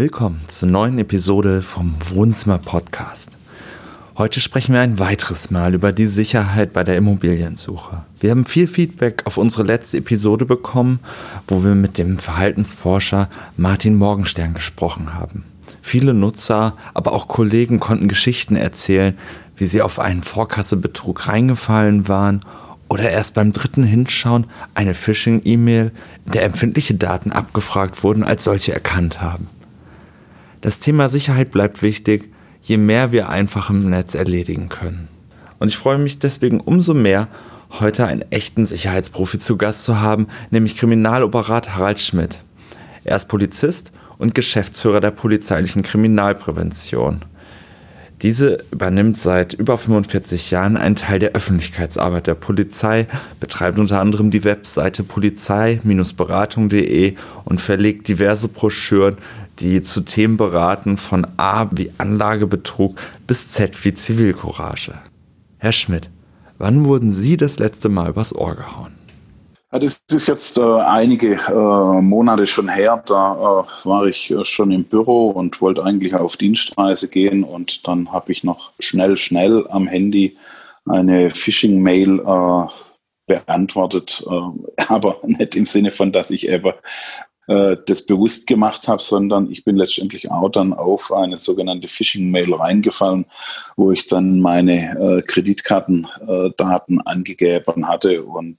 Willkommen 0.00 0.40
zur 0.48 0.66
neuen 0.66 0.98
Episode 0.98 1.60
vom 1.60 1.94
Wohnzimmer 2.08 2.56
Podcast. 2.56 3.36
Heute 4.16 4.40
sprechen 4.40 4.72
wir 4.72 4.80
ein 4.80 4.98
weiteres 4.98 5.50
Mal 5.50 5.74
über 5.74 5.92
die 5.92 6.06
Sicherheit 6.06 6.72
bei 6.72 6.84
der 6.84 6.96
Immobiliensuche. 6.96 8.02
Wir 8.18 8.30
haben 8.30 8.46
viel 8.46 8.66
Feedback 8.66 9.26
auf 9.26 9.36
unsere 9.36 9.62
letzte 9.62 9.98
Episode 9.98 10.46
bekommen, 10.46 11.00
wo 11.46 11.64
wir 11.64 11.74
mit 11.74 11.98
dem 11.98 12.18
Verhaltensforscher 12.18 13.28
Martin 13.58 13.94
Morgenstern 13.94 14.54
gesprochen 14.54 15.12
haben. 15.12 15.44
Viele 15.82 16.14
Nutzer, 16.14 16.78
aber 16.94 17.12
auch 17.12 17.28
Kollegen 17.28 17.78
konnten 17.78 18.08
Geschichten 18.08 18.56
erzählen, 18.56 19.18
wie 19.58 19.66
sie 19.66 19.82
auf 19.82 19.98
einen 19.98 20.22
Vorkassebetrug 20.22 21.28
reingefallen 21.28 22.08
waren 22.08 22.40
oder 22.88 23.10
erst 23.10 23.34
beim 23.34 23.52
dritten 23.52 23.84
Hinschauen 23.84 24.46
eine 24.72 24.94
Phishing-E-Mail, 24.94 25.92
in 26.24 26.32
der 26.32 26.44
empfindliche 26.44 26.94
Daten 26.94 27.32
abgefragt 27.32 28.02
wurden, 28.02 28.24
als 28.24 28.44
solche 28.44 28.72
erkannt 28.72 29.20
haben. 29.20 29.46
Das 30.60 30.78
Thema 30.78 31.08
Sicherheit 31.08 31.52
bleibt 31.52 31.80
wichtig, 31.80 32.30
je 32.62 32.76
mehr 32.76 33.12
wir 33.12 33.30
einfach 33.30 33.70
im 33.70 33.88
Netz 33.88 34.14
erledigen 34.14 34.68
können. 34.68 35.08
Und 35.58 35.68
ich 35.68 35.78
freue 35.78 35.96
mich 35.96 36.18
deswegen 36.18 36.60
umso 36.60 36.92
mehr, 36.92 37.28
heute 37.78 38.06
einen 38.06 38.30
echten 38.30 38.66
Sicherheitsprofi 38.66 39.38
zu 39.38 39.56
Gast 39.56 39.84
zu 39.84 40.00
haben, 40.00 40.26
nämlich 40.50 40.76
Kriminaloperat 40.76 41.76
Harald 41.76 42.00
Schmidt. 42.00 42.42
Er 43.04 43.16
ist 43.16 43.28
Polizist 43.28 43.92
und 44.18 44.34
Geschäftsführer 44.34 45.00
der 45.00 45.12
polizeilichen 45.12 45.82
Kriminalprävention. 45.82 47.24
Diese 48.20 48.62
übernimmt 48.70 49.16
seit 49.16 49.54
über 49.54 49.78
45 49.78 50.50
Jahren 50.50 50.76
einen 50.76 50.96
Teil 50.96 51.20
der 51.20 51.32
Öffentlichkeitsarbeit 51.32 52.26
der 52.26 52.34
Polizei, 52.34 53.06
betreibt 53.40 53.78
unter 53.78 53.98
anderem 53.98 54.30
die 54.30 54.44
Webseite 54.44 55.04
polizei-beratung.de 55.04 57.14
und 57.46 57.62
verlegt 57.62 58.08
diverse 58.08 58.48
Broschüren, 58.48 59.16
die 59.60 59.82
zu 59.82 60.00
Themen 60.02 60.36
beraten 60.36 60.96
von 60.96 61.26
A 61.36 61.68
wie 61.70 61.92
Anlagebetrug 61.98 62.98
bis 63.26 63.52
Z 63.52 63.84
wie 63.84 63.94
Zivilcourage. 63.94 64.94
Herr 65.58 65.72
Schmidt, 65.72 66.10
wann 66.58 66.84
wurden 66.84 67.12
Sie 67.12 67.36
das 67.36 67.58
letzte 67.58 67.88
Mal 67.88 68.10
übers 68.10 68.34
Ohr 68.34 68.54
gehauen? 68.56 68.94
Ja, 69.72 69.78
das 69.78 70.02
ist 70.10 70.26
jetzt 70.26 70.58
äh, 70.58 70.62
einige 70.62 71.34
äh, 71.34 72.00
Monate 72.00 72.46
schon 72.46 72.68
her. 72.68 73.02
Da 73.06 73.34
äh, 73.34 73.86
war 73.86 74.06
ich 74.06 74.30
äh, 74.30 74.44
schon 74.44 74.72
im 74.72 74.84
Büro 74.84 75.30
und 75.30 75.60
wollte 75.60 75.84
eigentlich 75.84 76.14
auf 76.14 76.36
Dienstreise 76.36 77.06
gehen 77.06 77.44
und 77.44 77.86
dann 77.86 78.10
habe 78.10 78.32
ich 78.32 78.42
noch 78.42 78.72
schnell, 78.80 79.16
schnell 79.16 79.66
am 79.68 79.86
Handy 79.86 80.36
eine 80.86 81.30
Phishing-Mail 81.30 82.18
äh, 82.18 82.66
beantwortet, 83.26 84.24
äh, 84.28 84.82
aber 84.88 85.18
nicht 85.24 85.54
im 85.54 85.66
Sinne 85.66 85.92
von, 85.92 86.10
dass 86.10 86.30
ich 86.32 86.48
eben 86.48 86.72
das 87.50 88.06
bewusst 88.06 88.46
gemacht 88.46 88.86
habe, 88.86 89.02
sondern 89.02 89.50
ich 89.50 89.64
bin 89.64 89.76
letztendlich 89.76 90.30
auch 90.30 90.50
dann 90.50 90.72
auf 90.72 91.12
eine 91.12 91.36
sogenannte 91.36 91.88
Phishing-Mail 91.88 92.54
reingefallen, 92.54 93.26
wo 93.76 93.90
ich 93.90 94.06
dann 94.06 94.38
meine 94.38 95.24
Kreditkartendaten 95.26 97.00
angegeben 97.00 97.88
hatte 97.88 98.22
und 98.22 98.58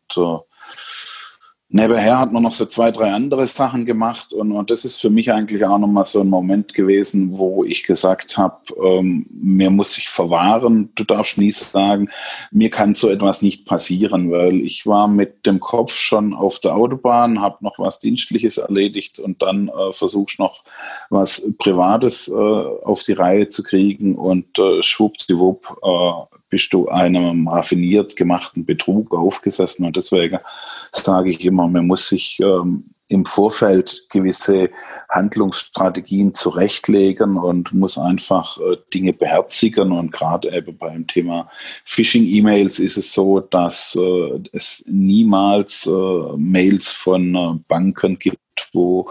Nebenher 1.73 2.19
hat 2.19 2.33
man 2.33 2.43
noch 2.43 2.51
so 2.51 2.65
zwei, 2.65 2.91
drei 2.91 3.13
andere 3.13 3.47
Sachen 3.47 3.85
gemacht 3.85 4.33
und, 4.33 4.51
und 4.51 4.69
das 4.69 4.83
ist 4.83 4.99
für 4.99 5.09
mich 5.09 5.31
eigentlich 5.31 5.63
auch 5.63 5.77
nochmal 5.77 6.03
so 6.03 6.19
ein 6.19 6.27
Moment 6.27 6.73
gewesen, 6.73 7.37
wo 7.37 7.63
ich 7.63 7.85
gesagt 7.85 8.37
habe, 8.37 8.57
ähm, 8.83 9.25
mir 9.31 9.69
muss 9.69 9.97
ich 9.97 10.09
verwahren, 10.09 10.91
du 10.95 11.05
darfst 11.05 11.37
nie 11.37 11.51
sagen, 11.51 12.09
mir 12.51 12.69
kann 12.69 12.93
so 12.93 13.09
etwas 13.09 13.41
nicht 13.41 13.65
passieren, 13.65 14.31
weil 14.31 14.59
ich 14.59 14.85
war 14.85 15.07
mit 15.07 15.45
dem 15.45 15.61
Kopf 15.61 15.93
schon 15.93 16.33
auf 16.33 16.59
der 16.59 16.75
Autobahn, 16.75 17.39
habe 17.39 17.63
noch 17.63 17.79
was 17.79 17.99
Dienstliches 17.99 18.57
erledigt 18.57 19.19
und 19.19 19.41
dann 19.41 19.69
äh, 19.69 19.93
versuchst 19.93 20.39
noch 20.39 20.65
was 21.09 21.53
Privates 21.57 22.27
äh, 22.27 22.33
auf 22.33 23.03
die 23.03 23.13
Reihe 23.13 23.47
zu 23.47 23.63
kriegen 23.63 24.15
und 24.15 24.59
äh, 24.59 24.83
schwuppdiwupp 24.83 25.77
äh, 25.81 26.35
bist 26.49 26.73
du 26.73 26.89
einem 26.89 27.47
raffiniert 27.47 28.17
gemachten 28.17 28.65
Betrug 28.65 29.15
aufgesessen 29.15 29.85
und 29.85 29.95
deswegen 29.95 30.39
sage 30.93 31.31
ich 31.31 31.45
immer, 31.45 31.67
man 31.67 31.87
muss 31.87 32.07
sich 32.07 32.39
ähm, 32.41 32.93
im 33.11 33.25
Vorfeld 33.25 34.07
gewisse 34.09 34.69
Handlungsstrategien 35.09 36.33
zurechtlegen 36.33 37.37
und 37.37 37.73
muss 37.73 37.97
einfach 37.97 38.57
äh, 38.59 38.77
Dinge 38.93 39.11
beherzigen. 39.11 39.91
Und 39.91 40.11
gerade 40.11 40.55
eben 40.55 40.77
beim 40.77 41.07
Thema 41.07 41.49
Phishing-E-Mails 41.83 42.79
ist 42.79 42.97
es 42.97 43.11
so, 43.11 43.41
dass 43.41 43.97
äh, 43.99 44.39
es 44.53 44.85
niemals 44.87 45.85
äh, 45.87 45.91
Mails 46.37 46.89
von 46.89 47.63
Banken 47.67 48.17
gibt, 48.17 48.39
wo 48.73 49.09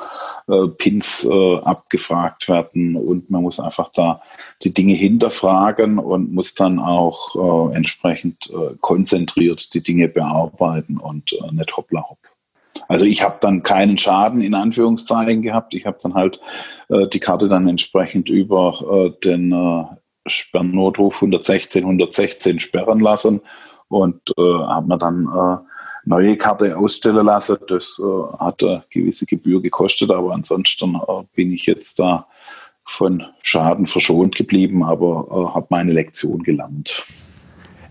Pins 0.79 1.27
abgefragt 1.27 2.49
werden 2.49 2.95
und 2.95 3.31
man 3.31 3.43
muss 3.43 3.59
einfach 3.59 3.89
da 3.89 4.23
die 4.63 4.73
Dinge 4.73 4.95
hinterfragen 4.95 5.99
und 5.99 6.33
muss 6.33 6.55
dann 6.55 6.79
auch 6.79 7.71
entsprechend 7.73 8.53
konzentriert 8.81 9.75
die 9.75 9.83
Dinge 9.83 10.09
bearbeiten 10.09 10.99
und 10.99 11.37
nicht 11.53 11.77
hoppla 11.77 12.09
hopp. 12.09 12.20
Also 12.91 13.05
ich 13.05 13.23
habe 13.23 13.39
dann 13.41 13.63
keinen 13.63 13.99
Schaden 13.99 14.43
in 14.43 14.55
Anführungszeichen 14.55 15.43
gehabt. 15.43 15.75
Ich 15.75 15.87
habe 15.87 15.99
dann 16.03 16.15
halt 16.15 16.41
äh, 16.89 17.07
die 17.07 17.21
Karte 17.21 17.49
dann 17.49 17.69
entsprechend 17.69 18.29
über 18.29 19.15
den 19.25 19.55
Sperrnotruf 20.27 21.17
116 21.17 21.85
116 21.85 22.61
sperren 22.61 23.01
lassen 23.01 23.41
und 23.89 24.21
habe 24.37 24.87
mir 24.87 24.99
dann 24.99 25.29
neue 26.05 26.37
Karte 26.37 26.77
ausstellen 26.77 27.27
lassen. 27.27 27.57
Das 27.69 28.01
äh, 28.01 28.37
hat 28.39 28.63
eine 28.63 28.85
gewisse 28.91 29.27
Gebühr 29.27 29.61
gekostet, 29.61 30.11
aber 30.11 30.33
ansonsten 30.33 30.95
äh, 30.97 31.23
bin 31.35 31.53
ich 31.53 31.67
jetzt 31.67 31.99
da 31.99 32.27
von 32.85 33.25
Schaden 33.43 33.87
verschont 33.87 34.35
geblieben, 34.35 34.83
aber 34.83 35.27
äh, 35.31 35.55
habe 35.55 35.67
meine 35.71 35.93
Lektion 35.93 36.43
gelernt. 36.43 37.03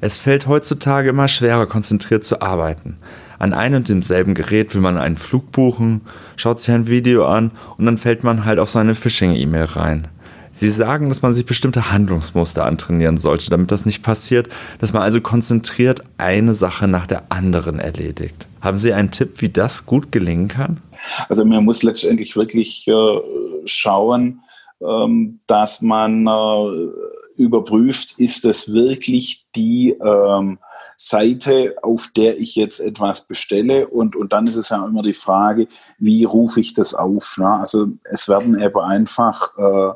Es 0.01 0.17
fällt 0.17 0.47
heutzutage 0.47 1.09
immer 1.09 1.27
schwerer, 1.27 1.65
konzentriert 1.67 2.23
zu 2.23 2.41
arbeiten. 2.41 2.97
An 3.39 3.53
einem 3.53 3.77
und 3.77 3.89
demselben 3.89 4.35
Gerät 4.35 4.75
will 4.75 4.81
man 4.81 4.97
einen 4.97 5.17
Flug 5.17 5.51
buchen, 5.51 6.01
schaut 6.35 6.59
sich 6.59 6.73
ein 6.73 6.87
Video 6.87 7.25
an 7.25 7.51
und 7.77 7.85
dann 7.85 7.97
fällt 7.97 8.23
man 8.23 8.45
halt 8.45 8.59
auf 8.59 8.69
seine 8.69 8.95
Phishing-E-Mail 8.95 9.63
rein. 9.63 10.07
Sie 10.51 10.69
sagen, 10.69 11.07
dass 11.07 11.21
man 11.21 11.33
sich 11.33 11.45
bestimmte 11.45 11.91
Handlungsmuster 11.91 12.65
antrainieren 12.65 13.17
sollte, 13.17 13.49
damit 13.49 13.71
das 13.71 13.85
nicht 13.85 14.03
passiert, 14.03 14.49
dass 14.79 14.91
man 14.91 15.03
also 15.03 15.21
konzentriert 15.21 16.03
eine 16.17 16.53
Sache 16.53 16.87
nach 16.87 17.07
der 17.07 17.31
anderen 17.31 17.79
erledigt. 17.79 18.47
Haben 18.59 18.77
Sie 18.77 18.91
einen 18.91 19.11
Tipp, 19.11 19.41
wie 19.41 19.49
das 19.49 19.85
gut 19.85 20.11
gelingen 20.11 20.49
kann? 20.49 20.81
Also 21.29 21.45
man 21.45 21.63
muss 21.63 21.81
letztendlich 21.81 22.35
wirklich 22.35 22.85
äh, 22.87 23.19
schauen, 23.63 24.41
ähm, 24.81 25.39
dass 25.47 25.81
man 25.81 26.27
äh, 26.27 27.41
überprüft, 27.41 28.15
ist 28.17 28.43
das 28.43 28.73
wirklich 28.73 29.45
die 29.55 29.91
ähm, 29.91 30.59
Seite, 31.01 31.77
auf 31.81 32.09
der 32.13 32.37
ich 32.39 32.55
jetzt 32.55 32.81
etwas 32.81 33.21
bestelle. 33.21 33.87
Und, 33.87 34.17
und 34.17 34.33
dann 34.33 34.45
ist 34.47 34.57
es 34.57 34.67
ja 34.67 34.85
immer 34.85 35.01
die 35.01 35.13
Frage, 35.13 35.69
wie 35.97 36.25
rufe 36.25 36.59
ich 36.59 36.73
das 36.73 36.93
auf? 36.93 37.37
Ne? 37.37 37.47
Also 37.47 37.87
es 38.03 38.27
werden 38.27 38.59
eben 38.59 38.79
einfach 38.79 39.57
äh, 39.57 39.93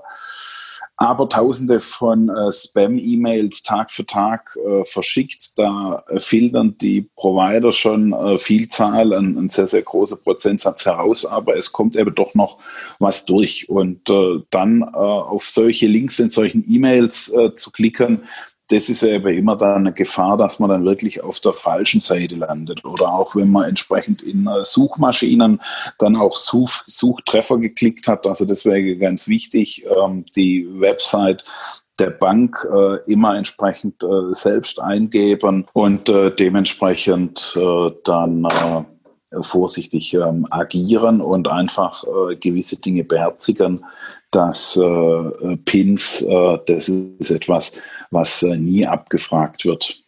aber 0.96 1.28
tausende 1.28 1.82
von 1.82 2.30
äh, 2.30 2.52
Spam-E-Mails 2.54 3.64
Tag 3.64 3.92
für 3.92 4.06
Tag 4.06 4.58
äh, 4.66 4.86
verschickt. 4.86 5.58
Da 5.58 6.06
äh, 6.08 6.20
filtern 6.20 6.78
die 6.80 7.10
Provider 7.18 7.74
schon 7.74 8.14
äh, 8.14 8.38
Vielzahl, 8.38 9.12
ein, 9.12 9.38
ein, 9.38 9.50
sehr, 9.50 9.68
sehr 9.68 9.82
großer 9.82 10.16
Prozentsatz 10.16 10.86
heraus, 10.86 11.26
aber 11.26 11.58
es 11.58 11.74
kommt 11.74 11.98
eben 11.98 12.16
doch 12.16 12.36
noch 12.36 12.60
was 13.00 13.26
durch. 13.26 13.68
Und 13.68 14.10
äh, 14.10 14.40
dann 14.52 14.84
äh, 14.84 14.86
auf 14.86 15.44
solche 15.44 15.88
Links 15.88 16.20
in 16.20 16.30
solchen 16.30 16.64
E-Mails 16.66 17.34
zu 17.56 17.72
klicken, 17.72 18.24
das 18.74 18.90
ist 18.90 19.04
ja 19.04 19.10
eben 19.10 19.38
immer 19.38 19.56
dann 19.56 19.76
eine 19.76 19.94
Gefahr, 19.94 20.36
dass 20.36 20.58
man 20.58 20.70
dann 20.70 20.84
wirklich 20.84 21.22
auf 21.24 21.40
der 21.40 21.54
falschen 21.54 22.00
Seite 22.00 22.36
landet. 22.36 22.84
Oder 22.84 23.14
auch 23.14 23.36
wenn 23.36 23.52
man 23.52 23.70
entsprechend 23.70 24.24
in 24.24 24.48
äh, 24.48 24.64
Suchmaschinen 24.64 25.62
dann 26.00 26.16
auch 26.16 26.36
Such 26.36 26.82
Suchtreffer 26.88 27.60
geklickt 27.60 28.08
hat. 28.08 28.26
Also 28.26 28.46
deswegen 28.46 29.00
ganz 29.00 29.28
wichtig, 29.28 29.86
ähm, 29.86 30.26
die 30.36 30.68
Website 30.80 31.44
der 32.00 32.10
Bank 32.10 32.68
äh, 32.74 33.12
immer 33.12 33.36
entsprechend 33.36 34.02
äh, 34.02 34.34
selbst 34.34 34.82
eingeben 34.82 35.68
und 35.74 36.10
äh, 36.10 36.32
dementsprechend 36.34 37.56
äh, 37.56 37.92
dann 38.04 38.46
äh, 38.46 39.44
vorsichtig 39.44 40.16
ähm, 40.16 40.48
agieren 40.50 41.22
und 41.22 41.48
einfach 41.48 42.04
gewisse 42.40 42.78
Dinge 42.78 43.04
beherzigen, 43.04 43.84
dass 44.30 44.78
äh, 44.78 45.58
Pins, 45.66 46.24
das 46.68 46.88
ist 46.88 47.32
etwas, 47.32 47.74
was 48.14 48.44
äh, 48.44 48.56
nie 48.56 48.86
abgefragt 48.86 49.66
wird. 49.66 50.04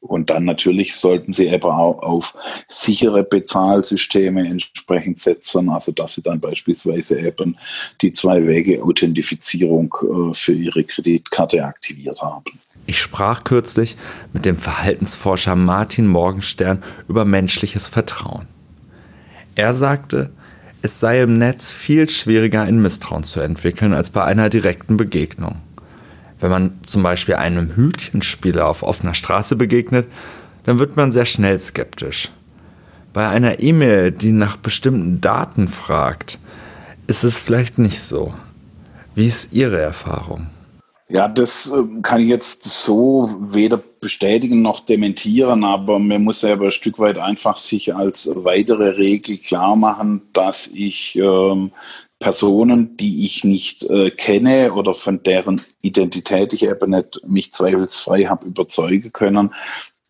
Und 0.00 0.30
dann 0.30 0.46
natürlich 0.46 0.96
sollten 0.96 1.30
Sie 1.30 1.46
eben 1.46 1.64
auch 1.64 1.98
auf 1.98 2.34
sichere 2.66 3.22
Bezahlsysteme 3.22 4.46
entsprechend 4.48 5.18
setzen, 5.18 5.68
also 5.68 5.92
dass 5.92 6.14
Sie 6.14 6.22
dann 6.22 6.40
beispielsweise 6.40 7.20
eben 7.20 7.58
die 8.00 8.12
Zwei-Wege-Authentifizierung 8.12 9.94
äh, 10.02 10.34
für 10.34 10.54
Ihre 10.54 10.84
Kreditkarte 10.84 11.62
aktiviert 11.62 12.22
haben. 12.22 12.60
Ich 12.86 12.98
sprach 12.98 13.44
kürzlich 13.44 13.96
mit 14.32 14.46
dem 14.46 14.56
Verhaltensforscher 14.56 15.54
Martin 15.54 16.06
Morgenstern 16.06 16.82
über 17.06 17.26
menschliches 17.26 17.86
Vertrauen. 17.86 18.48
Er 19.54 19.74
sagte, 19.74 20.30
Es 20.82 20.98
sei 20.98 21.20
im 21.20 21.36
Netz 21.36 21.70
viel 21.70 22.08
schwieriger, 22.08 22.62
ein 22.62 22.80
Misstrauen 22.80 23.22
zu 23.22 23.40
entwickeln 23.40 23.92
als 23.92 24.08
bei 24.08 24.24
einer 24.24 24.48
direkten 24.48 24.96
Begegnung. 24.96 25.58
Wenn 26.40 26.50
man 26.50 26.80
zum 26.82 27.02
Beispiel 27.02 27.34
einem 27.34 27.76
Hütchenspieler 27.76 28.66
auf 28.66 28.82
offener 28.82 29.14
Straße 29.14 29.56
begegnet, 29.56 30.06
dann 30.64 30.78
wird 30.78 30.96
man 30.96 31.12
sehr 31.12 31.26
schnell 31.26 31.58
skeptisch. 31.58 32.30
Bei 33.12 33.28
einer 33.28 33.60
E-Mail, 33.60 34.12
die 34.12 34.32
nach 34.32 34.56
bestimmten 34.56 35.20
Daten 35.20 35.68
fragt, 35.68 36.38
ist 37.06 37.24
es 37.24 37.36
vielleicht 37.36 37.78
nicht 37.78 38.00
so. 38.00 38.34
Wie 39.14 39.26
ist 39.26 39.52
Ihre 39.52 39.80
Erfahrung? 39.80 40.48
Ja, 41.08 41.26
das 41.26 41.66
ähm, 41.74 42.02
kann 42.02 42.20
ich 42.20 42.28
jetzt 42.28 42.62
so 42.62 43.28
weder 43.40 43.82
bestätigen 44.00 44.62
noch 44.62 44.80
dementieren, 44.80 45.64
aber 45.64 45.98
man 45.98 46.22
muss 46.22 46.42
ja 46.42 46.54
ein 46.54 46.70
Stück 46.70 47.00
weit 47.00 47.18
einfach 47.18 47.58
sich 47.58 47.94
als 47.94 48.30
weitere 48.32 48.90
Regel 48.90 49.36
klar 49.38 49.74
machen, 49.74 50.22
dass 50.32 50.68
ich 50.68 51.16
ähm, 51.16 51.72
Personen, 52.20 52.98
die 52.98 53.24
ich 53.24 53.44
nicht 53.44 53.82
äh, 53.84 54.10
kenne 54.10 54.74
oder 54.74 54.94
von 54.94 55.22
deren 55.22 55.62
Identität 55.80 56.52
ich 56.52 56.64
eben 56.64 56.90
nicht 56.90 57.20
mich 57.26 57.52
zweifelsfrei 57.52 58.24
habe 58.24 58.46
überzeugen 58.46 59.10
können, 59.10 59.54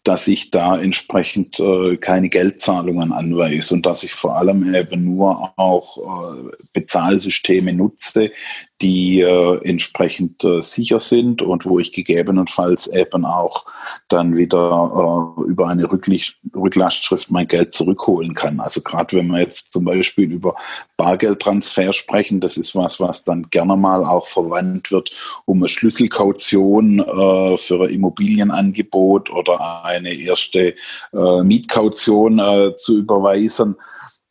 dass 0.02 0.26
ich 0.28 0.50
da 0.50 0.78
entsprechend 0.78 1.60
äh, 1.60 1.96
keine 1.98 2.30
Geldzahlungen 2.30 3.12
anweise 3.12 3.74
und 3.74 3.84
dass 3.84 4.02
ich 4.02 4.12
vor 4.12 4.38
allem 4.38 4.74
eben 4.74 5.04
nur 5.04 5.52
auch 5.56 5.98
äh, 5.98 6.50
Bezahlsysteme 6.72 7.74
nutze, 7.74 8.32
die 8.80 9.20
äh, 9.20 9.60
entsprechend 9.62 10.42
äh, 10.42 10.62
sicher 10.62 11.00
sind 11.00 11.42
und 11.42 11.66
wo 11.66 11.78
ich 11.78 11.92
gegebenenfalls 11.92 12.86
eben 12.86 13.26
auch 13.26 13.66
dann 14.08 14.36
wieder 14.36 15.36
äh, 15.38 15.42
über 15.50 15.68
eine 15.68 15.90
Rücklicht, 15.92 16.38
Rücklastschrift 16.60 17.30
mein 17.30 17.48
Geld 17.48 17.72
zurückholen 17.72 18.34
kann. 18.34 18.60
Also 18.60 18.80
gerade 18.80 19.16
wenn 19.16 19.28
wir 19.28 19.40
jetzt 19.40 19.72
zum 19.72 19.84
Beispiel 19.84 20.30
über 20.30 20.54
Bargeldtransfer 20.96 21.92
sprechen, 21.92 22.40
das 22.40 22.56
ist 22.56 22.74
was, 22.74 23.00
was 23.00 23.24
dann 23.24 23.48
gerne 23.50 23.76
mal 23.76 24.04
auch 24.04 24.26
verwandt 24.26 24.92
wird, 24.92 25.10
um 25.44 25.58
eine 25.58 25.68
Schlüsselkaution 25.68 27.00
äh, 27.00 27.56
für 27.56 27.84
ein 27.84 27.90
Immobilienangebot 27.90 29.30
oder 29.30 29.84
eine 29.84 30.14
erste 30.14 30.74
äh, 31.12 31.42
Mietkaution 31.42 32.38
äh, 32.38 32.74
zu 32.74 32.98
überweisen. 32.98 33.76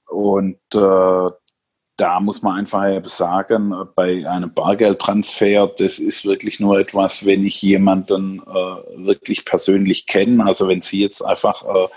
Und 0.07 0.57
äh, 0.73 1.29
da 1.99 2.19
muss 2.21 2.41
man 2.41 2.57
einfach 2.57 3.03
sagen, 3.09 3.73
bei 3.93 4.27
einem 4.27 4.53
Bargeldtransfer, 4.53 5.67
das 5.77 5.99
ist 5.99 6.25
wirklich 6.25 6.59
nur 6.59 6.79
etwas, 6.79 7.25
wenn 7.25 7.45
ich 7.45 7.61
jemanden 7.61 8.41
äh, 8.47 9.05
wirklich 9.05 9.43
persönlich 9.43 10.07
kenne. 10.07 10.45
Also 10.45 10.67
wenn 10.67 10.79
Sie 10.79 11.01
jetzt 11.01 11.21
einfach 11.21 11.63
äh, 11.65 11.87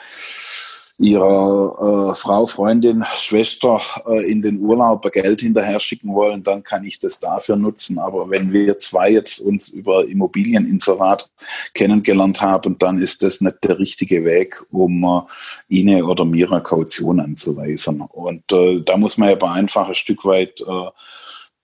ihrer 1.02 2.10
äh, 2.10 2.14
Frau, 2.14 2.46
Freundin, 2.46 3.04
Schwester 3.16 3.80
äh, 4.06 4.30
in 4.30 4.40
den 4.40 4.60
Urlaub 4.60 5.10
Geld 5.10 5.40
hinterher 5.40 5.80
schicken 5.80 6.14
wollen, 6.14 6.44
dann 6.44 6.62
kann 6.62 6.84
ich 6.84 7.00
das 7.00 7.18
dafür 7.18 7.56
nutzen. 7.56 7.98
Aber 7.98 8.30
wenn 8.30 8.52
wir 8.52 8.78
zwei 8.78 9.10
jetzt 9.10 9.40
uns 9.40 9.68
über 9.68 10.06
Immobilieninserat 10.06 11.28
kennengelernt 11.74 12.40
haben, 12.40 12.78
dann 12.78 12.98
ist 12.98 13.22
das 13.24 13.40
nicht 13.40 13.64
der 13.64 13.80
richtige 13.80 14.24
Weg, 14.24 14.62
um 14.70 15.02
äh, 15.04 15.22
Ihnen 15.68 16.04
oder 16.04 16.24
mir 16.24 16.50
eine 16.50 16.62
Kaution 16.62 17.18
anzuweisen. 17.18 18.00
Und 18.00 18.52
äh, 18.52 18.80
da 18.82 18.96
muss 18.96 19.18
man 19.18 19.30
aber 19.30 19.50
einfach 19.50 19.88
ein 19.88 19.94
Stück 19.94 20.24
weit 20.24 20.60
äh, 20.60 20.90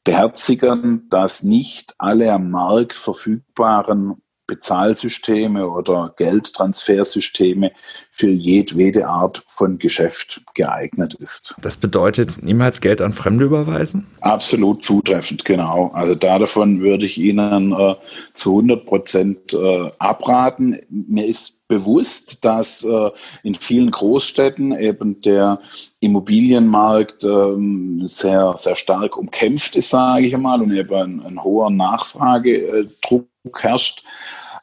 beherzigen, 0.03 1.07
dass 1.11 1.45
nicht 1.45 1.95
alle 1.99 2.33
am 2.33 2.51
Markt 2.51 2.95
verfügbaren 2.95 4.21
Bezahlsysteme 4.49 5.69
oder 5.69 6.13
Geldtransfersysteme 6.17 7.71
für 8.11 8.31
jedwede 8.31 9.07
Art 9.07 9.45
von 9.47 9.79
Geschäft 9.79 10.41
geeignet 10.55 11.15
ist. 11.15 11.55
Das 11.61 11.77
bedeutet 11.77 12.43
niemals 12.43 12.81
Geld 12.81 13.01
an 13.01 13.13
Fremde 13.13 13.45
überweisen? 13.45 14.07
Absolut 14.21 14.83
zutreffend, 14.83 15.45
genau. 15.45 15.91
Also 15.93 16.15
da 16.15 16.39
davon 16.39 16.81
würde 16.81 17.07
ich 17.07 17.19
Ihnen 17.19 17.73
äh, 17.73 17.95
zu 18.35 18.51
100 18.53 18.87
Prozent 18.87 19.53
äh, 19.53 19.91
abraten. 19.99 20.81
Mir 20.89 21.27
ist 21.27 21.59
bewusst, 21.69 22.45
dass 22.47 22.83
äh, 22.83 23.11
in 23.43 23.55
vielen 23.55 23.91
Großstädten 23.91 24.77
eben 24.77 25.21
der 25.21 25.61
Immobilienmarkt 26.01 27.25
ähm, 27.25 28.01
sehr, 28.07 28.55
sehr 28.57 28.77
stark 28.77 29.19
umkämpft 29.19 29.77
ist, 29.77 29.91
sage 29.91 30.27
ich 30.27 30.37
mal, 30.37 30.63
und 30.63 30.73
eben 30.73 30.95
ein, 30.95 31.21
ein 31.21 31.45
hoher 31.45 31.69
Nachfragedruck 31.69 33.27
herrscht. 33.59 34.05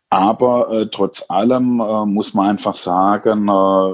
Aber 0.09 0.71
äh, 0.71 0.87
trotz 0.87 1.25
allem 1.29 1.79
äh, 1.79 2.05
muss 2.05 2.33
man 2.33 2.49
einfach 2.49 2.75
sagen, 2.75 3.47
äh, 3.47 3.93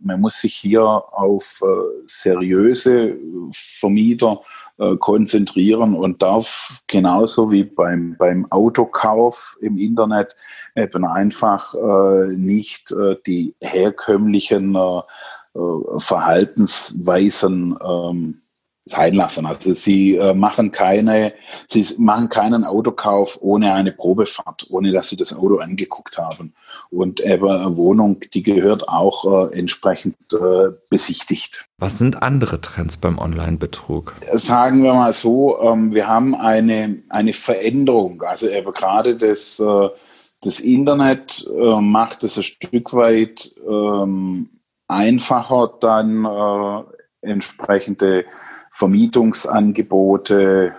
man 0.00 0.20
muss 0.20 0.40
sich 0.40 0.54
hier 0.54 0.82
auf 0.82 1.62
äh, 1.62 1.66
seriöse 2.06 3.16
Vermieter 3.52 4.40
äh, 4.78 4.96
konzentrieren 4.96 5.94
und 5.94 6.22
darf 6.22 6.80
genauso 6.86 7.50
wie 7.50 7.64
beim, 7.64 8.16
beim 8.18 8.50
Autokauf 8.50 9.58
im 9.60 9.76
Internet 9.78 10.36
eben 10.74 11.04
einfach 11.06 11.74
nicht 12.28 12.94
die 13.26 13.54
herkömmlichen 13.62 14.76
Verhaltensweisen 15.96 17.78
ähm, 17.82 18.42
sein 18.88 19.14
lassen. 19.14 19.46
Also 19.46 19.74
sie 19.74 20.14
äh, 20.14 20.32
machen 20.32 20.70
keine, 20.70 21.34
sie 21.66 21.84
machen 21.98 22.28
keinen 22.28 22.64
Autokauf 22.64 23.36
ohne 23.40 23.74
eine 23.74 23.90
Probefahrt, 23.90 24.68
ohne 24.70 24.92
dass 24.92 25.08
sie 25.08 25.16
das 25.16 25.36
Auto 25.36 25.58
angeguckt 25.58 26.18
haben. 26.18 26.54
Und 26.90 27.20
eben 27.20 27.48
eine 27.48 27.76
Wohnung, 27.76 28.20
die 28.32 28.44
gehört 28.44 28.88
auch 28.88 29.50
äh, 29.50 29.58
entsprechend 29.58 30.16
äh, 30.32 30.70
besichtigt. 30.88 31.66
Was 31.78 31.98
sind 31.98 32.22
andere 32.22 32.60
Trends 32.60 32.96
beim 32.98 33.18
Online-Betrug? 33.18 34.14
Sagen 34.32 34.84
wir 34.84 34.94
mal 34.94 35.12
so, 35.12 35.60
ähm, 35.60 35.92
wir 35.92 36.06
haben 36.06 36.36
eine, 36.36 37.02
eine 37.08 37.32
Veränderung. 37.32 38.22
Also 38.22 38.48
eben 38.48 38.72
gerade 38.72 39.16
das, 39.16 39.58
äh, 39.58 39.88
das 40.42 40.60
Internet 40.60 41.44
äh, 41.52 41.80
macht 41.80 42.22
es 42.22 42.36
ein 42.36 42.44
Stück 42.44 42.92
weit 42.92 43.52
ähm, 43.68 44.48
einfacher, 44.86 45.74
dann 45.80 46.24
äh, 46.24 47.28
entsprechende 47.28 48.26
Vermietungsangebote, 48.76 50.74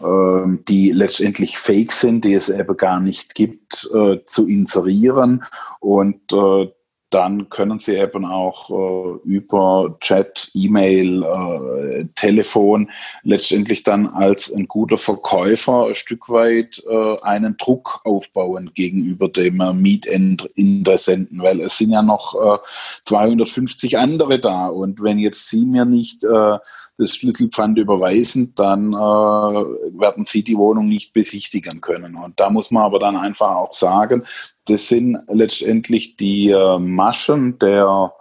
ähm, 0.00 0.64
die 0.68 0.92
letztendlich 0.92 1.58
fake 1.58 1.90
sind, 1.90 2.24
die 2.24 2.34
es 2.34 2.48
eben 2.48 2.76
gar 2.76 3.00
nicht 3.00 3.34
gibt, 3.34 3.90
äh, 3.92 4.22
zu 4.24 4.46
inserieren. 4.46 5.44
Und 5.80 6.32
äh, 6.32 6.68
dann 7.10 7.48
können 7.48 7.78
Sie 7.78 7.94
eben 7.94 8.26
auch 8.26 8.70
äh, 8.70 9.18
über 9.28 9.96
Chat, 10.00 10.50
E-Mail, 10.54 11.22
äh, 11.22 12.04
Telefon 12.14 12.90
letztendlich 13.22 13.82
dann 13.82 14.08
als 14.08 14.52
ein 14.52 14.68
guter 14.68 14.98
Verkäufer 14.98 15.86
ein 15.86 15.94
Stück 15.94 16.28
weit 16.28 16.82
äh, 16.88 17.16
einen 17.22 17.56
Druck 17.56 18.02
aufbauen 18.04 18.72
gegenüber 18.74 19.28
dem 19.28 19.60
äh, 19.60 19.72
Mietinteressenten, 19.72 21.42
weil 21.42 21.60
es 21.62 21.78
sind 21.78 21.90
ja 21.90 22.02
noch 22.02 22.60
250 23.02 23.94
äh, 23.94 23.96
andere 23.96 24.38
da 24.38 24.66
und 24.66 25.02
wenn 25.02 25.18
jetzt 25.18 25.48
Sie 25.48 25.64
mir 25.64 25.86
nicht 25.86 26.24
äh, 26.24 26.58
das 26.98 27.14
Schlüsselpfand 27.14 27.78
überweisen, 27.78 28.52
dann 28.56 28.92
werden 28.92 30.24
Sie 30.24 30.42
die 30.42 30.56
Wohnung 30.56 30.88
nicht 30.88 31.12
besichtigen 31.12 31.80
können. 31.80 32.16
Und 32.16 32.40
da 32.40 32.50
muss 32.50 32.72
man 32.72 32.82
aber 32.82 32.98
dann 32.98 33.16
einfach 33.16 33.54
auch 33.54 33.72
sagen, 33.72 34.24
das 34.68 34.88
sind 34.88 35.18
letztendlich 35.28 36.16
die 36.16 36.50
äh, 36.50 36.78
Maschen 36.78 37.58
der 37.58 38.12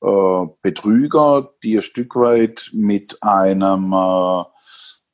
äh, 0.00 0.46
Betrüger, 0.62 1.50
die 1.62 1.76
ein 1.76 1.82
Stück 1.82 2.14
weit 2.16 2.70
mit 2.72 3.22
einem 3.22 3.92
äh, 3.92 4.44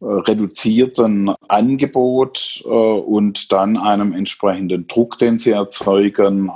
reduzierten 0.00 1.34
Angebot 1.48 2.60
und 2.66 3.52
dann 3.52 3.78
einem 3.78 4.12
entsprechenden 4.12 4.86
Druck, 4.86 5.18
den 5.18 5.38
sie 5.38 5.52
erzeugen, 5.52 6.52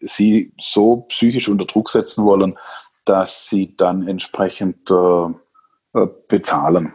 sie 0.00 0.54
so 0.58 1.04
psychisch 1.08 1.50
unter 1.50 1.66
Druck 1.66 1.90
setzen 1.90 2.24
wollen, 2.24 2.56
dass 3.04 3.50
sie 3.50 3.76
dann 3.76 4.08
entsprechend 4.08 4.90
bezahlen. 6.28 6.94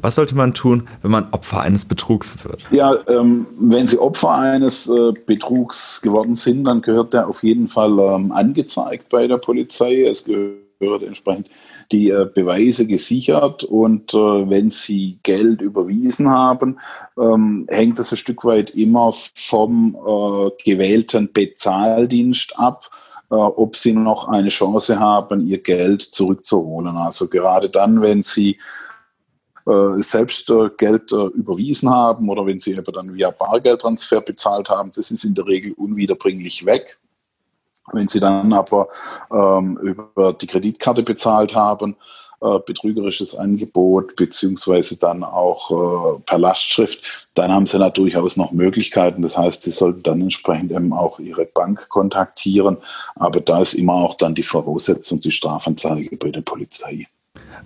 Was 0.00 0.14
sollte 0.14 0.34
man 0.34 0.54
tun, 0.54 0.88
wenn 1.02 1.10
man 1.10 1.28
Opfer 1.32 1.60
eines 1.60 1.84
Betrugs 1.84 2.44
wird? 2.44 2.64
Ja, 2.70 2.96
ähm, 3.08 3.46
wenn 3.58 3.86
Sie 3.86 3.98
Opfer 3.98 4.32
eines 4.32 4.88
äh, 4.88 5.12
Betrugs 5.26 6.00
geworden 6.00 6.34
sind, 6.34 6.64
dann 6.64 6.82
gehört 6.82 7.14
der 7.14 7.28
auf 7.28 7.42
jeden 7.42 7.68
Fall 7.68 7.98
ähm, 7.98 8.32
angezeigt 8.32 9.08
bei 9.08 9.26
der 9.26 9.38
Polizei. 9.38 10.04
Es 10.04 10.24
gehört 10.24 11.02
entsprechend 11.02 11.48
die 11.90 12.10
äh, 12.10 12.28
Beweise 12.32 12.86
gesichert 12.86 13.64
und 13.64 14.14
äh, 14.14 14.16
wenn 14.16 14.70
Sie 14.70 15.18
Geld 15.22 15.62
überwiesen 15.62 16.30
haben, 16.30 16.78
ähm, 17.18 17.66
hängt 17.68 17.98
das 17.98 18.12
ein 18.12 18.18
Stück 18.18 18.44
weit 18.44 18.70
immer 18.70 19.12
vom 19.12 19.96
äh, 19.96 20.50
gewählten 20.64 21.30
Bezahldienst 21.32 22.58
ab 22.58 22.90
äh, 23.30 23.34
ob 23.34 23.76
sie 23.76 23.92
noch 23.92 24.28
eine 24.28 24.48
Chance 24.48 24.98
haben, 24.98 25.46
ihr 25.46 25.58
Geld 25.58 26.00
zurückzuholen. 26.00 26.96
Also 26.96 27.28
gerade 27.28 27.68
dann, 27.68 28.00
wenn 28.00 28.22
sie 28.22 28.58
selbst 29.96 30.50
äh, 30.50 30.70
Geld 30.76 31.12
äh, 31.12 31.26
überwiesen 31.26 31.90
haben 31.90 32.28
oder 32.28 32.46
wenn 32.46 32.58
sie 32.58 32.72
eben 32.72 32.92
dann 32.92 33.14
via 33.14 33.30
Bargeldtransfer 33.30 34.20
bezahlt 34.20 34.70
haben, 34.70 34.90
das 34.94 35.10
ist 35.10 35.24
in 35.24 35.34
der 35.34 35.46
Regel 35.46 35.72
unwiederbringlich 35.72 36.64
weg. 36.64 36.98
Wenn 37.92 38.08
Sie 38.08 38.20
dann 38.20 38.52
aber 38.52 38.88
ähm, 39.32 39.78
über 39.78 40.34
die 40.34 40.46
Kreditkarte 40.46 41.02
bezahlt 41.02 41.54
haben, 41.54 41.96
äh, 42.40 42.60
betrügerisches 42.64 43.34
Angebot, 43.34 44.14
beziehungsweise 44.14 44.96
dann 44.96 45.24
auch 45.24 45.70
äh, 46.18 46.20
per 46.24 46.38
Lastschrift, 46.38 47.28
dann 47.34 47.50
haben 47.50 47.66
Sie 47.66 47.78
da 47.78 47.90
durchaus 47.90 48.36
noch 48.36 48.52
Möglichkeiten. 48.52 49.22
Das 49.22 49.36
heißt, 49.36 49.62
Sie 49.62 49.70
sollten 49.70 50.02
dann 50.02 50.20
entsprechend 50.20 50.70
eben 50.70 50.92
auch 50.92 51.18
Ihre 51.18 51.46
Bank 51.46 51.88
kontaktieren. 51.88 52.76
Aber 53.16 53.40
da 53.40 53.60
ist 53.60 53.74
immer 53.74 53.94
auch 53.94 54.14
dann 54.14 54.34
die 54.34 54.42
Voraussetzung, 54.42 55.20
die 55.20 55.32
Strafanzeige 55.32 56.16
bei 56.16 56.30
der 56.30 56.42
Polizei. 56.42 57.08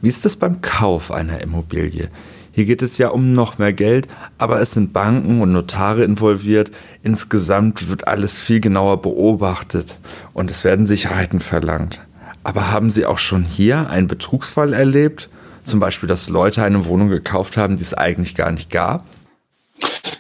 Wie 0.02 0.08
ist 0.08 0.24
das 0.24 0.34
beim 0.34 0.60
Kauf 0.60 1.12
einer 1.12 1.40
Immobilie? 1.42 2.08
Hier 2.50 2.64
geht 2.64 2.82
es 2.82 2.98
ja 2.98 3.10
um 3.10 3.34
noch 3.34 3.58
mehr 3.58 3.72
Geld, 3.72 4.08
aber 4.36 4.60
es 4.60 4.72
sind 4.72 4.92
Banken 4.92 5.40
und 5.40 5.52
Notare 5.52 6.02
involviert. 6.02 6.72
Insgesamt 7.04 7.88
wird 7.88 8.08
alles 8.08 8.36
viel 8.36 8.58
genauer 8.58 9.00
beobachtet 9.00 10.00
und 10.34 10.50
es 10.50 10.64
werden 10.64 10.88
Sicherheiten 10.88 11.38
verlangt. 11.38 12.00
Aber 12.42 12.72
haben 12.72 12.90
Sie 12.90 13.06
auch 13.06 13.18
schon 13.18 13.44
hier 13.44 13.88
einen 13.90 14.08
Betrugsfall 14.08 14.72
erlebt? 14.72 15.30
Zum 15.62 15.78
Beispiel, 15.78 16.08
dass 16.08 16.28
Leute 16.28 16.64
eine 16.64 16.84
Wohnung 16.86 17.08
gekauft 17.08 17.56
haben, 17.56 17.76
die 17.76 17.82
es 17.82 17.94
eigentlich 17.94 18.34
gar 18.34 18.50
nicht 18.50 18.70
gab? 18.70 19.04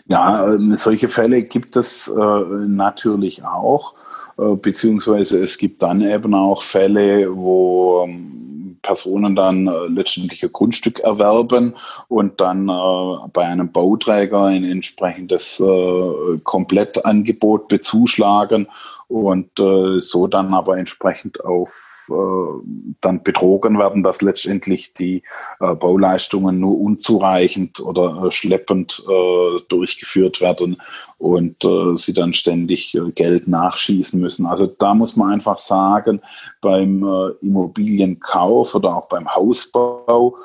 Ja, 0.06 0.54
ähm, 0.54 0.76
solche 0.76 1.08
Fälle 1.08 1.42
gibt 1.42 1.74
es 1.74 2.06
äh, 2.06 2.20
natürlich 2.68 3.44
auch, 3.44 3.94
äh, 4.38 4.54
beziehungsweise 4.54 5.40
es 5.40 5.58
gibt 5.58 5.82
dann 5.82 6.02
eben 6.02 6.34
auch 6.34 6.62
Fälle, 6.62 7.34
wo 7.34 8.04
ähm, 8.06 8.42
Personen 8.82 9.34
dann 9.36 9.66
äh, 9.66 9.86
letztendlich 9.86 10.42
ein 10.42 10.52
Grundstück 10.52 11.00
erwerben 11.00 11.74
und 12.08 12.40
dann 12.40 12.68
äh, 12.68 13.28
bei 13.32 13.46
einem 13.46 13.70
Bauträger 13.70 14.46
ein 14.46 14.64
entsprechendes 14.64 15.60
äh, 15.60 16.38
Komplettangebot 16.42 17.68
bezuschlagen 17.68 18.66
und 19.12 19.60
äh, 19.60 20.00
so 20.00 20.26
dann 20.26 20.54
aber 20.54 20.78
entsprechend 20.78 21.44
auf 21.44 22.08
äh, 22.08 22.94
dann 23.02 23.22
betrogen 23.22 23.78
werden, 23.78 24.02
dass 24.02 24.22
letztendlich 24.22 24.94
die 24.94 25.22
äh, 25.60 25.74
Bauleistungen 25.74 26.58
nur 26.58 26.80
unzureichend 26.80 27.80
oder 27.80 28.24
äh, 28.24 28.30
schleppend 28.30 29.04
äh, 29.06 29.60
durchgeführt 29.68 30.40
werden 30.40 30.80
und 31.18 31.62
äh, 31.62 31.94
sie 31.96 32.14
dann 32.14 32.32
ständig 32.32 32.98
Geld 33.14 33.48
nachschießen 33.48 34.18
müssen. 34.18 34.46
Also 34.46 34.66
da 34.66 34.94
muss 34.94 35.14
man 35.14 35.30
einfach 35.30 35.58
sagen, 35.58 36.20
beim 36.60 37.34
Immobilienkauf 37.40 38.74
oder 38.74 38.96
auch 38.96 39.08
beim 39.08 39.32
Hausbau 39.34 40.36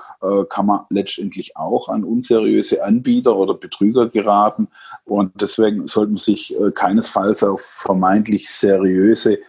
kann 0.49 0.65
man 0.65 0.79
letztendlich 0.89 1.55
auch 1.55 1.89
an 1.89 2.03
unseriöse 2.03 2.83
Anbieter 2.83 3.35
oder 3.35 3.53
Betrüger 3.53 4.07
geraten. 4.07 4.67
Und 5.05 5.39
deswegen 5.39 5.85
sollte 5.85 6.13
man 6.13 6.17
sich 6.17 6.55
keinesfalls 6.73 7.43
auf 7.43 7.61
vermeintlich 7.61 8.49
seriöse 8.59 9.39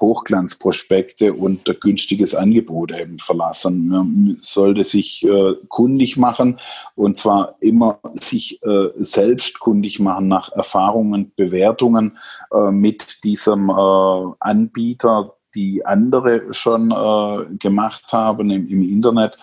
Hochglanzprospekte 0.00 1.32
und 1.32 1.64
günstiges 1.80 2.34
Angebot 2.34 2.92
eben 2.92 3.18
verlassen. 3.18 3.88
Man 3.88 4.38
sollte 4.40 4.84
sich 4.84 5.24
äh, 5.24 5.54
kundig 5.68 6.16
machen 6.16 6.60
und 6.94 7.16
zwar 7.16 7.56
immer 7.60 7.98
sich 8.14 8.62
äh, 8.62 8.90
selbst 8.98 9.58
kundig 9.58 9.98
machen 9.98 10.28
nach 10.28 10.52
Erfahrungen, 10.52 11.32
Bewertungen 11.34 12.16
äh, 12.52 12.70
mit 12.70 13.24
diesem 13.24 13.70
äh, 13.70 14.32
Anbieter, 14.38 15.34
die 15.54 15.84
andere 15.84 16.54
schon 16.54 16.90
äh, 16.92 17.56
gemacht 17.56 18.12
haben 18.12 18.50
im, 18.50 18.68
im 18.68 18.82
Internet 18.82 19.36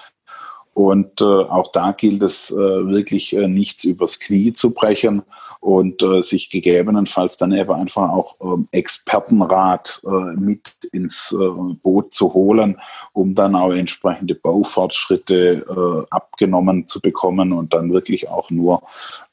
und 0.75 1.21
äh, 1.21 1.23
auch 1.23 1.71
da 1.71 1.93
gilt 1.93 2.21
es 2.21 2.51
äh, 2.51 2.57
wirklich 2.57 3.33
äh, 3.33 3.47
nichts 3.47 3.85
übers 3.85 4.19
Knie 4.19 4.51
zu 4.51 4.71
brechen 4.71 5.21
und 5.61 6.03
äh, 6.03 6.21
sich 6.21 6.49
gegebenenfalls 6.49 7.37
dann 7.37 7.53
eben 7.53 7.71
einfach 7.71 8.09
auch 8.09 8.35
ähm, 8.41 8.67
Expertenrat 8.73 10.01
äh, 10.05 10.35
mit 10.37 10.73
ins 10.91 11.31
äh, 11.31 11.75
Boot 11.81 12.13
zu 12.13 12.33
holen, 12.33 12.77
um 13.13 13.33
dann 13.35 13.55
auch 13.55 13.71
entsprechende 13.71 14.35
Baufortschritte 14.35 15.65
äh, 15.65 16.13
abgenommen 16.13 16.85
zu 16.87 16.99
bekommen 16.99 17.53
und 17.53 17.73
dann 17.73 17.93
wirklich 17.93 18.27
auch 18.27 18.49
nur 18.49 18.83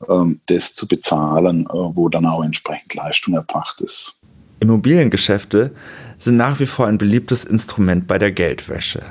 ähm, 0.08 0.40
das 0.46 0.76
zu 0.76 0.86
bezahlen, 0.86 1.66
äh, 1.66 1.72
wo 1.72 2.08
dann 2.08 2.24
auch 2.24 2.44
entsprechend 2.44 2.94
Leistung 2.94 3.34
erbracht 3.34 3.80
ist. 3.80 4.16
Immobiliengeschäfte 4.60 5.72
sind 6.18 6.36
nach 6.36 6.60
wie 6.60 6.66
vor 6.66 6.86
ein 6.86 6.98
beliebtes 6.98 7.42
Instrument 7.42 8.06
bei 8.06 8.18
der 8.18 8.30
Geldwäsche. 8.30 9.02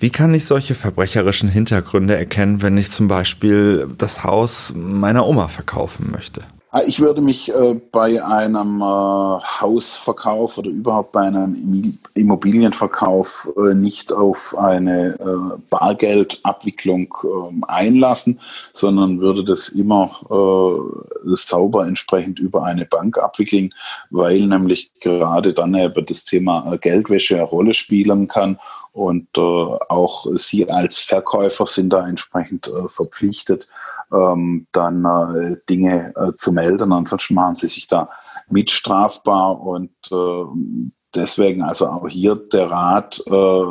Wie 0.00 0.08
kann 0.08 0.32
ich 0.32 0.46
solche 0.46 0.74
verbrecherischen 0.74 1.50
Hintergründe 1.50 2.16
erkennen, 2.16 2.62
wenn 2.62 2.78
ich 2.78 2.90
zum 2.90 3.06
Beispiel 3.06 3.86
das 3.98 4.24
Haus 4.24 4.72
meiner 4.74 5.26
Oma 5.26 5.48
verkaufen 5.48 6.10
möchte? 6.10 6.42
Ah, 6.72 6.82
ich 6.86 7.00
würde 7.00 7.20
mich 7.20 7.52
äh, 7.52 7.74
bei 7.90 8.24
einem 8.24 8.80
äh, 8.80 8.84
Hausverkauf 8.84 10.56
oder 10.56 10.70
überhaupt 10.70 11.10
bei 11.10 11.22
einem 11.22 11.98
Immobilienverkauf 12.14 13.50
äh, 13.56 13.74
nicht 13.74 14.12
auf 14.12 14.56
eine 14.56 15.18
äh, 15.18 15.58
Bargeldabwicklung 15.68 17.12
ähm, 17.24 17.64
einlassen, 17.66 18.38
sondern 18.72 19.20
würde 19.20 19.42
das 19.42 19.70
immer 19.70 20.20
äh, 20.30 21.34
sauber 21.34 21.88
entsprechend 21.88 22.38
über 22.38 22.62
eine 22.62 22.86
Bank 22.86 23.18
abwickeln, 23.18 23.74
weil 24.10 24.46
nämlich 24.46 24.92
gerade 25.00 25.52
dann 25.52 25.74
eben 25.74 26.06
das 26.06 26.22
Thema 26.22 26.72
äh, 26.72 26.78
Geldwäsche 26.78 27.34
eine 27.34 27.44
Rolle 27.46 27.74
spielen 27.74 28.28
kann 28.28 28.60
und 28.92 29.38
auch 29.38 30.26
Sie 30.34 30.68
als 30.68 30.98
Verkäufer 30.98 31.64
sind 31.64 31.90
da 31.90 32.08
entsprechend 32.08 32.70
verpflichtet, 32.88 33.68
ähm, 34.12 34.66
dann 34.72 35.04
äh, 35.04 35.56
Dinge 35.68 36.12
äh, 36.16 36.32
zu 36.34 36.52
melden. 36.52 36.92
Ansonsten 36.92 37.34
machen 37.34 37.54
Sie 37.54 37.68
sich 37.68 37.86
da 37.86 38.08
mitstrafbar 38.48 39.60
und 39.60 39.90
äh, 40.10 40.44
deswegen 41.14 41.62
also 41.62 41.88
auch 41.88 42.08
hier 42.08 42.36
der 42.36 42.70
Rat, 42.70 43.22
äh, 43.26 43.64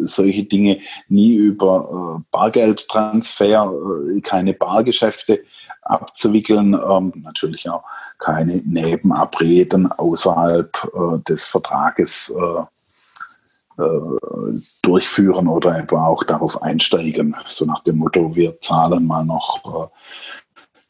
solche 0.00 0.44
Dinge 0.44 0.80
nie 1.08 1.34
über 1.34 2.20
äh, 2.20 2.24
Bargeldtransfer, 2.30 3.72
äh, 4.16 4.20
keine 4.20 4.54
Bargeschäfte 4.54 5.42
abzuwickeln, 5.82 6.74
ähm, 6.74 7.12
natürlich 7.16 7.68
auch 7.68 7.84
keine 8.18 8.56
Nebenabreden 8.64 9.92
außerhalb 9.92 11.24
des 11.28 11.44
Vertrages 11.44 12.34
durchführen 14.82 15.48
oder 15.48 15.78
etwa 15.78 16.06
auch 16.06 16.24
darauf 16.24 16.62
einsteigen. 16.62 17.36
So 17.46 17.64
nach 17.64 17.80
dem 17.80 17.98
Motto, 17.98 18.34
wir 18.34 18.58
zahlen 18.60 19.06
mal 19.06 19.24
noch 19.24 19.90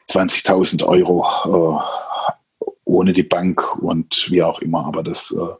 äh, 0.07 0.11
20.000 0.11 0.85
Euro 0.85 1.81
äh, 1.81 2.67
ohne 2.85 3.13
die 3.13 3.23
Bank 3.23 3.77
und 3.81 4.27
wie 4.29 4.41
auch 4.41 4.59
immer. 4.59 4.85
Aber 4.85 5.03
das, 5.03 5.31
äh, 5.31 5.53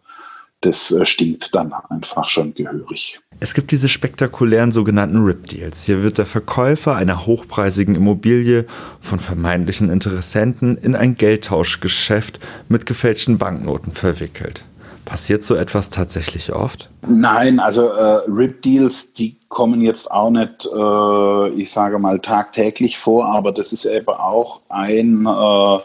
das 0.62 0.91
äh, 0.91 1.05
stinkt 1.05 1.53
dann 1.53 1.74
einfach 1.89 2.29
schon 2.29 2.53
gehörig. 2.53 3.19
Es 3.39 3.53
gibt 3.53 3.72
diese 3.72 3.89
spektakulären 3.89 4.72
sogenannten 4.72 5.24
RIP-Deals. 5.24 5.84
Hier 5.84 6.01
wird 6.01 6.17
der 6.17 6.25
Verkäufer 6.25 6.96
einer 6.96 7.25
hochpreisigen 7.25 7.96
Immobilie 7.96 8.65
von 9.00 9.19
vermeintlichen 9.19 9.89
Interessenten 9.89 10.77
in 10.77 10.96
ein 10.96 11.15
Geldtauschgeschäft 11.15 12.39
mit 12.69 12.86
gefälschten 12.86 13.38
Banknoten 13.38 13.91
verwickelt. 13.91 14.63
Passiert 15.07 15.41
so 15.41 15.55
etwas 15.55 15.89
tatsächlich 15.89 16.51
oft? 16.51 16.89
Nein, 17.07 17.61
also 17.61 17.87
äh, 17.87 18.29
RIP-Deals, 18.29 19.13
die 19.13 19.39
kommen 19.47 19.79
jetzt 19.79 20.11
auch 20.11 20.29
nicht, 20.29 20.65
äh, 20.65 21.49
ich 21.61 21.71
sage 21.71 21.97
mal, 21.97 22.19
tagtäglich 22.19 22.97
vor, 22.97 23.33
aber 23.33 23.53
das 23.53 23.71
ist 23.71 23.85
eben 23.85 24.09
auch 24.09 24.63
ein, 24.67 25.25
äh, 25.25 25.79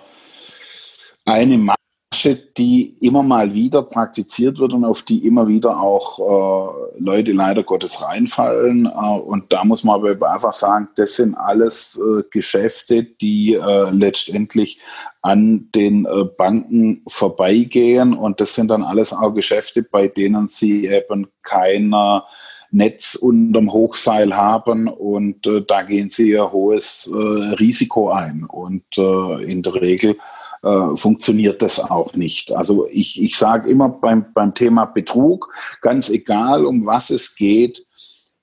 eine 1.24 1.58
Masche, 2.22 2.36
die 2.56 2.94
immer 3.00 3.22
mal 3.22 3.52
wieder 3.52 3.82
praktiziert 3.82 4.58
wird 4.58 4.72
und 4.72 4.84
auf 4.84 5.02
die 5.02 5.26
immer 5.26 5.48
wieder 5.48 5.80
auch 5.80 6.18
äh, 6.18 7.00
Leute 7.00 7.32
leider 7.32 7.62
Gottes 7.62 8.02
reinfallen. 8.02 8.86
Äh, 8.86 9.18
und 9.18 9.52
da 9.52 9.64
muss 9.64 9.82
man 9.82 9.96
aber 9.96 10.30
einfach 10.30 10.52
sagen, 10.52 10.88
das 10.96 11.14
sind 11.14 11.34
alles 11.34 11.98
äh, 12.00 12.22
Geschäfte, 12.30 13.02
die 13.02 13.58
letztendlich 13.90 14.78
an 15.20 15.68
den 15.74 16.06
äh, 16.06 16.24
Banken 16.24 17.02
vorbeigehen. 17.08 18.14
Und 18.14 18.40
das 18.40 18.54
sind 18.54 18.68
dann 18.68 18.82
alles 18.82 19.12
auch 19.12 19.32
Geschäfte, 19.32 19.82
bei 19.82 20.08
denen 20.08 20.48
sie 20.48 20.86
eben 20.86 21.28
kein 21.42 21.94
Netz 22.70 23.14
unterm 23.14 23.70
Hochseil 23.70 24.34
haben 24.34 24.88
und 24.88 25.46
äh, 25.46 25.62
da 25.62 25.82
gehen 25.82 26.08
sie 26.08 26.30
ihr 26.30 26.52
hohes 26.52 27.10
äh, 27.12 27.16
Risiko 27.16 28.10
ein. 28.10 28.44
Und 28.44 28.84
äh, 28.96 29.44
in 29.44 29.62
der 29.62 29.74
Regel 29.74 30.16
äh, 30.62 30.96
funktioniert 30.96 31.62
das 31.62 31.80
auch 31.80 32.14
nicht. 32.14 32.52
Also 32.52 32.86
ich, 32.90 33.22
ich 33.22 33.36
sage 33.36 33.70
immer 33.70 33.88
beim, 33.88 34.32
beim 34.32 34.54
Thema 34.54 34.84
Betrug, 34.84 35.52
ganz 35.80 36.08
egal 36.08 36.64
um 36.64 36.86
was 36.86 37.10
es 37.10 37.34
geht, 37.34 37.86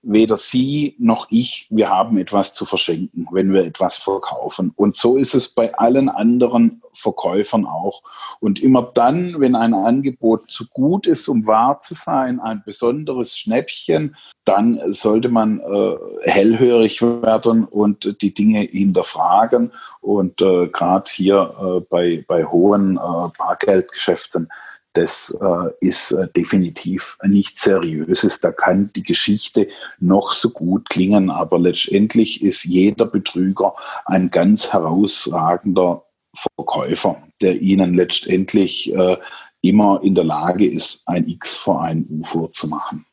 weder 0.01 0.37
Sie 0.37 0.95
noch 0.97 1.27
ich, 1.29 1.67
wir 1.69 1.89
haben 1.89 2.17
etwas 2.17 2.53
zu 2.53 2.65
verschenken, 2.65 3.27
wenn 3.31 3.53
wir 3.53 3.63
etwas 3.65 3.97
verkaufen. 3.97 4.71
Und 4.75 4.95
so 4.95 5.17
ist 5.17 5.33
es 5.35 5.49
bei 5.49 5.73
allen 5.75 6.09
anderen 6.09 6.81
Verkäufern 6.93 7.65
auch. 7.65 8.01
Und 8.39 8.61
immer 8.61 8.81
dann, 8.93 9.39
wenn 9.39 9.55
ein 9.55 9.73
Angebot 9.73 10.49
zu 10.49 10.67
gut 10.69 11.05
ist, 11.05 11.27
um 11.27 11.47
wahr 11.47 11.79
zu 11.79 11.93
sein, 11.95 12.39
ein 12.39 12.63
besonderes 12.65 13.37
Schnäppchen, 13.37 14.15
dann 14.45 14.79
sollte 14.91 15.29
man 15.29 15.59
äh, 15.59 15.95
hellhörig 16.23 17.01
werden 17.01 17.65
und 17.65 18.21
die 18.21 18.33
Dinge 18.33 18.61
hinterfragen. 18.61 19.71
Und 20.01 20.41
äh, 20.41 20.67
gerade 20.67 21.11
hier 21.11 21.55
äh, 21.61 21.79
bei, 21.81 22.23
bei 22.27 22.45
hohen 22.45 22.97
äh, 22.97 23.29
Bargeldgeschäften, 23.37 24.49
das 24.93 25.35
äh, 25.39 25.69
ist 25.85 26.11
äh, 26.11 26.27
definitiv 26.35 27.17
nichts 27.23 27.61
Seriöses. 27.61 28.39
Da 28.39 28.51
kann 28.51 28.91
die 28.95 29.03
Geschichte 29.03 29.67
noch 29.99 30.31
so 30.33 30.49
gut 30.49 30.89
klingen, 30.89 31.29
aber 31.29 31.59
letztendlich 31.59 32.41
ist 32.41 32.65
jeder 32.65 33.05
Betrüger 33.05 33.73
ein 34.05 34.31
ganz 34.31 34.73
herausragender 34.73 36.03
Verkäufer, 36.35 37.21
der 37.41 37.61
ihnen 37.61 37.93
letztendlich 37.93 38.93
äh, 38.93 39.17
immer 39.61 40.01
in 40.03 40.15
der 40.15 40.23
Lage 40.23 40.67
ist, 40.67 41.07
ein 41.07 41.27
X 41.27 41.55
vor 41.55 41.81
ein 41.81 42.05
U 42.09 42.23
vorzumachen. 42.23 43.05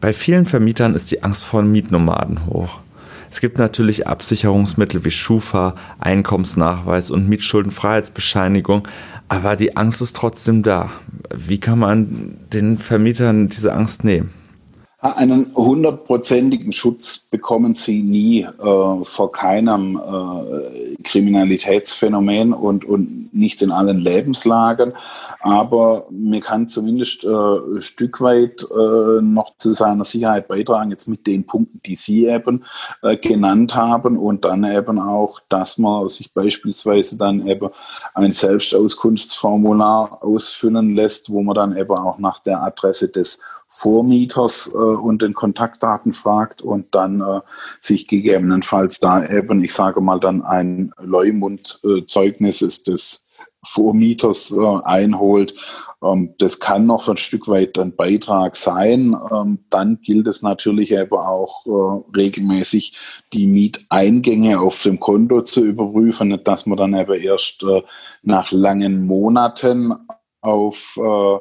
Bei 0.00 0.12
vielen 0.12 0.46
Vermietern 0.46 0.94
ist 0.94 1.10
die 1.10 1.22
Angst 1.22 1.44
vor 1.44 1.62
Mietnomaden 1.62 2.46
hoch. 2.46 2.80
Es 3.32 3.40
gibt 3.40 3.56
natürlich 3.56 4.06
Absicherungsmittel 4.06 5.06
wie 5.06 5.10
Schufa, 5.10 5.74
Einkommensnachweis 5.98 7.10
und 7.10 7.30
Mietschuldenfreiheitsbescheinigung, 7.30 8.86
aber 9.28 9.56
die 9.56 9.74
Angst 9.74 10.02
ist 10.02 10.14
trotzdem 10.14 10.62
da. 10.62 10.90
Wie 11.34 11.58
kann 11.58 11.78
man 11.78 12.36
den 12.52 12.76
Vermietern 12.76 13.48
diese 13.48 13.72
Angst 13.72 14.04
nehmen? 14.04 14.34
Einen 15.04 15.52
hundertprozentigen 15.56 16.70
Schutz 16.70 17.18
bekommen 17.18 17.74
sie 17.74 18.04
nie 18.04 18.42
äh, 18.42 19.04
vor 19.04 19.32
keinem 19.32 19.96
äh, 19.96 20.94
Kriminalitätsphänomen 21.02 22.52
und, 22.52 22.84
und 22.84 23.34
nicht 23.34 23.62
in 23.62 23.72
allen 23.72 23.98
Lebenslagen. 23.98 24.92
Aber 25.40 26.06
mir 26.08 26.40
kann 26.40 26.68
zumindest 26.68 27.24
äh, 27.24 27.28
ein 27.28 27.82
Stück 27.82 28.20
weit 28.20 28.62
äh, 28.62 29.20
noch 29.20 29.56
zu 29.56 29.72
seiner 29.72 30.04
Sicherheit 30.04 30.46
beitragen, 30.46 30.92
jetzt 30.92 31.08
mit 31.08 31.26
den 31.26 31.48
Punkten, 31.48 31.78
die 31.84 31.96
Sie 31.96 32.28
eben 32.28 32.64
äh, 33.02 33.16
genannt 33.16 33.74
haben 33.74 34.16
und 34.16 34.44
dann 34.44 34.62
eben 34.62 35.00
auch, 35.00 35.40
dass 35.48 35.78
man 35.78 36.08
sich 36.10 36.32
beispielsweise 36.32 37.16
dann 37.16 37.44
eben 37.48 37.70
ein 38.14 38.30
Selbstauskunftsformular 38.30 40.22
ausfüllen 40.22 40.94
lässt, 40.94 41.28
wo 41.28 41.42
man 41.42 41.56
dann 41.56 41.76
eben 41.76 41.90
auch 41.90 42.18
nach 42.18 42.38
der 42.38 42.62
Adresse 42.62 43.08
des 43.08 43.40
Vormieters 43.74 44.70
äh, 44.74 44.76
und 44.76 45.22
den 45.22 45.32
Kontaktdaten 45.32 46.12
fragt 46.12 46.60
und 46.60 46.94
dann 46.94 47.22
äh, 47.22 47.40
sich 47.80 48.06
gegebenenfalls 48.06 49.00
da 49.00 49.26
eben, 49.26 49.64
ich 49.64 49.72
sage 49.72 50.02
mal, 50.02 50.20
dann 50.20 50.42
ein 50.42 50.92
Leumundzeugnis 51.00 52.60
äh, 52.60 52.90
des 52.90 53.24
Vormieters 53.64 54.52
äh, 54.52 54.82
einholt. 54.84 55.54
Ähm, 56.02 56.34
das 56.36 56.60
kann 56.60 56.84
noch 56.84 57.08
ein 57.08 57.16
Stück 57.16 57.48
weit 57.48 57.78
ein 57.78 57.96
Beitrag 57.96 58.56
sein. 58.56 59.16
Ähm, 59.32 59.60
dann 59.70 60.00
gilt 60.02 60.26
es 60.26 60.42
natürlich 60.42 60.92
eben 60.92 61.16
auch 61.16 61.64
äh, 61.64 62.16
regelmäßig 62.16 62.94
die 63.32 63.46
Mieteingänge 63.46 64.60
auf 64.60 64.82
dem 64.82 65.00
Konto 65.00 65.40
zu 65.40 65.64
überprüfen, 65.64 66.38
dass 66.44 66.66
man 66.66 66.76
dann 66.76 66.94
eben 66.94 67.14
erst 67.14 67.62
äh, 67.62 67.82
nach 68.22 68.52
langen 68.52 69.06
Monaten 69.06 69.94
auf 70.42 70.98
äh, 70.98 71.38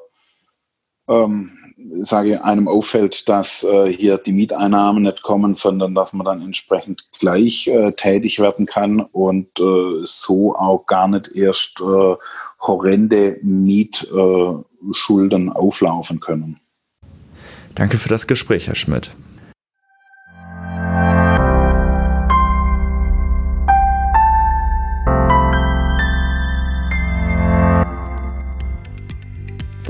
ähm, 1.14 1.58
sage 2.02 2.44
einem 2.44 2.68
auffällt, 2.68 3.30
dass 3.30 3.64
äh, 3.64 3.92
hier 3.92 4.18
die 4.18 4.32
Mieteinnahmen 4.32 5.04
nicht 5.04 5.22
kommen, 5.22 5.54
sondern 5.56 5.96
dass 5.96 6.14
man 6.14 6.26
dann 6.26 6.42
entsprechend 6.42 7.06
gleich 7.20 7.68
äh, 7.68 7.92
tätig 7.94 8.40
werden 8.40 8.66
kann 8.66 9.02
und 9.02 9.60
äh, 9.60 10.02
so 10.04 10.56
auch 10.56 10.86
gar 10.86 11.08
nicht 11.08 11.36
erst 11.36 11.82
äh, 11.82 12.16
horrende 12.62 13.40
Mietschulden 13.42 15.52
auflaufen 15.52 16.20
können. 16.20 16.60
Danke 17.76 17.98
für 17.98 18.10
das 18.10 18.28
Gespräch, 18.28 18.68
Herr 18.68 18.76
Schmidt. 18.76 19.12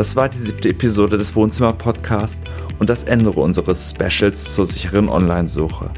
Das 0.01 0.15
war 0.15 0.29
die 0.29 0.39
siebte 0.39 0.69
Episode 0.69 1.19
des 1.19 1.35
Wohnzimmer 1.35 1.73
Podcasts 1.73 2.41
und 2.79 2.89
das 2.89 3.03
Ende 3.03 3.29
unseres 3.29 3.91
Specials 3.91 4.55
zur 4.55 4.65
sicheren 4.65 5.09
Online-Suche. 5.09 5.91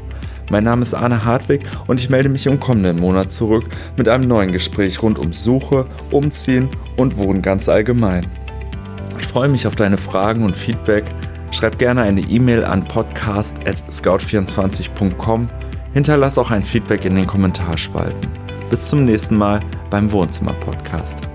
Mein 0.50 0.64
Name 0.64 0.82
ist 0.82 0.92
Arne 0.92 1.24
Hartwig 1.24 1.62
und 1.86 1.98
ich 1.98 2.10
melde 2.10 2.28
mich 2.28 2.44
im 2.44 2.60
kommenden 2.60 3.00
Monat 3.00 3.32
zurück 3.32 3.64
mit 3.96 4.10
einem 4.10 4.28
neuen 4.28 4.52
Gespräch 4.52 5.02
rund 5.02 5.18
um 5.18 5.32
Suche, 5.32 5.86
Umziehen 6.10 6.68
und 6.98 7.16
Wohnen 7.16 7.40
ganz 7.40 7.70
allgemein. 7.70 8.26
Ich 9.18 9.26
freue 9.26 9.48
mich 9.48 9.66
auf 9.66 9.74
deine 9.74 9.96
Fragen 9.96 10.44
und 10.44 10.54
Feedback. 10.54 11.04
Schreib 11.50 11.78
gerne 11.78 12.02
eine 12.02 12.20
E-Mail 12.20 12.62
an 12.62 12.86
podcast.scout24.com. 12.86 15.48
Hinterlass 15.94 16.36
auch 16.36 16.50
ein 16.50 16.62
Feedback 16.62 17.06
in 17.06 17.16
den 17.16 17.26
Kommentarspalten. 17.26 18.30
Bis 18.68 18.86
zum 18.86 19.06
nächsten 19.06 19.38
Mal 19.38 19.60
beim 19.88 20.12
Wohnzimmer 20.12 20.52
Podcast. 20.52 21.26